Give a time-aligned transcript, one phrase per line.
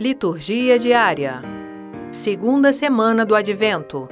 [0.00, 1.42] Liturgia diária.
[2.12, 4.08] Segunda semana do Advento.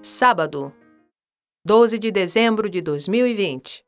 [0.00, 0.72] Sábado,
[1.64, 3.84] 12 de dezembro de 2020.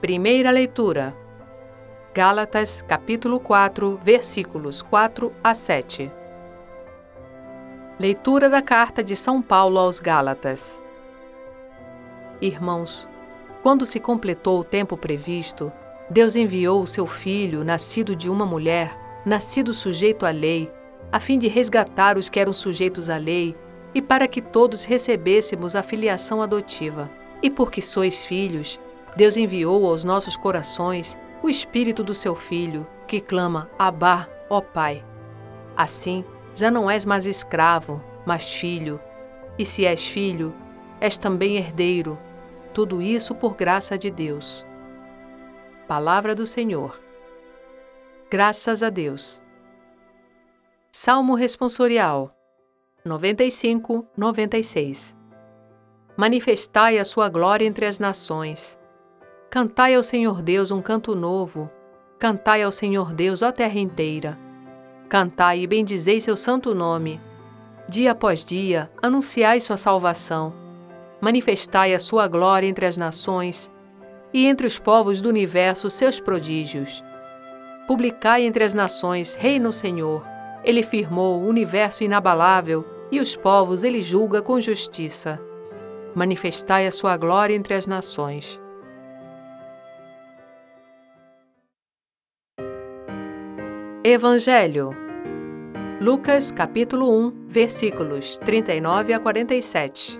[0.00, 1.14] Primeira leitura.
[2.14, 6.10] Gálatas, capítulo 4, versículos 4 a 7.
[7.98, 10.82] Leitura da carta de São Paulo aos Gálatas.
[12.40, 13.06] Irmãos,
[13.62, 15.70] quando se completou o tempo previsto,
[16.10, 20.68] Deus enviou o seu filho, nascido de uma mulher, nascido sujeito à lei,
[21.12, 23.54] a fim de resgatar os que eram sujeitos à lei
[23.94, 27.08] e para que todos recebêssemos a filiação adotiva.
[27.40, 28.78] E porque sois filhos,
[29.16, 35.04] Deus enviou aos nossos corações o espírito do seu filho, que clama: Abá, ó Pai.
[35.76, 36.24] Assim,
[36.54, 39.00] já não és mais escravo, mas filho.
[39.56, 40.52] E se és filho,
[41.00, 42.18] és também herdeiro.
[42.74, 44.64] Tudo isso por graça de Deus.
[45.90, 47.00] Palavra do Senhor.
[48.30, 49.42] Graças a Deus.
[50.92, 52.32] Salmo Responsorial
[53.04, 55.16] 95, 96
[56.16, 58.78] Manifestai a sua glória entre as nações.
[59.50, 61.68] Cantai ao Senhor Deus um canto novo.
[62.20, 64.38] Cantai ao Senhor Deus, ó terra inteira.
[65.08, 67.20] Cantai e bendizei seu santo nome.
[67.88, 70.54] Dia após dia, anunciai sua salvação.
[71.20, 73.68] Manifestai a sua glória entre as nações
[74.32, 77.02] e entre os povos do universo seus prodígios.
[77.86, 80.24] Publicai entre as nações, reina o Senhor.
[80.62, 85.40] Ele firmou o universo inabalável e os povos ele julga com justiça.
[86.14, 88.60] Manifestai a sua glória entre as nações.
[94.04, 94.90] Evangelho
[96.00, 100.19] Lucas capítulo 1, versículos 39 a 47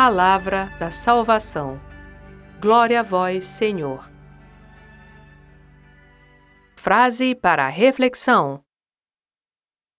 [0.00, 1.80] Palavra da salvação.
[2.60, 4.08] Glória a vós, Senhor.
[6.76, 8.62] Frase para reflexão: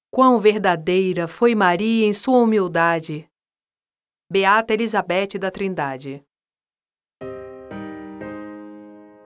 [0.09, 3.29] Quão verdadeira foi Maria em sua humildade.
[4.31, 6.23] Beata Elizabeth da Trindade.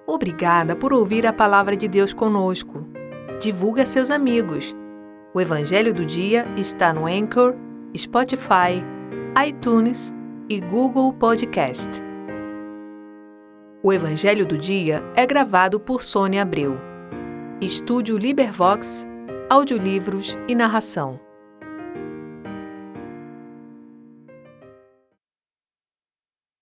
[0.07, 2.83] Obrigada por ouvir a palavra de Deus conosco.
[3.39, 4.75] Divulgue a seus amigos.
[5.35, 7.53] O Evangelho do Dia está no Anchor,
[7.95, 8.81] Spotify,
[9.47, 10.11] iTunes
[10.53, 11.89] e Google Podcast.
[13.81, 16.77] O Evangelho do Dia é gravado por Sônia Abreu.
[17.59, 19.03] Estúdio Libervox,
[19.49, 21.19] audiolivros e narração.